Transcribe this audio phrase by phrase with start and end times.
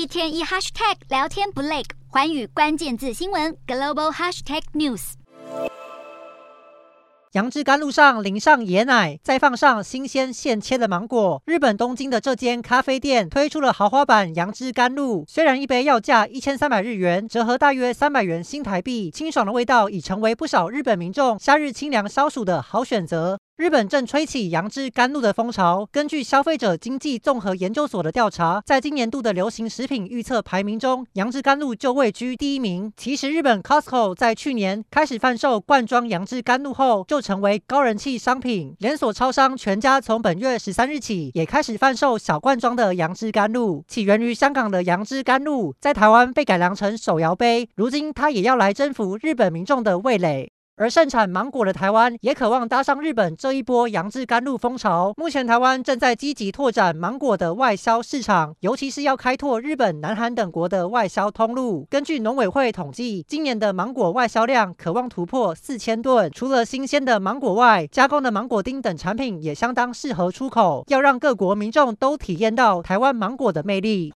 [0.00, 5.12] 一天一 hashtag 聊天不累，寰宇关键字新闻 global hashtag news。
[7.32, 11.42] 杨枝甘露上淋上椰奶，再放上新鲜现切的芒果。
[11.44, 23.38] 日本东京的这间咖啡店推出了豪华版杨枝甘露，虽然一杯要价一千三百日元，折合大约三百元新台币，清爽的味道已成为不少日本民众夏日清凉消暑的好选择。
[23.60, 25.86] 日本正吹起杨枝甘露的风潮。
[25.92, 32.90] 根据消费者经济综合研究所的调查，在今年度的流行食品预测排名中，杨枝甘露就位居第一名。
[32.96, 38.74] 其实，日本 Costco 在去年开始贩售罐装杨枝甘露后，就成为高人气商品。
[38.78, 43.84] 连锁超商全家从本月十三日起，也开始贩售小罐装的杨枝甘露。
[43.86, 50.50] 起源于香港的杨枝甘露，在台湾被改良成手摇杯，如今它也要来征服日本民众的味蕾。
[50.80, 55.12] 而盛产芒果的台湾也渴望搭上日本这一波杨枝甘露风潮。
[55.18, 61.86] 目前，台湾正在积极拓展芒果的外销市场，尤其是要开拓日本、南韩等国的外销通路。
[61.90, 66.30] 根据农委会统计，今年的芒果外销量可望突破四千吨。
[66.30, 70.82] 除了新鲜的芒果外，加工的芒果丁等产品也相当适合出口。
[70.88, 74.08] 要让各国民众都体验到台湾芒果的魅力。